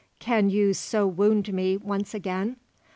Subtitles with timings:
[0.17, 2.55] Can you so wound me once again?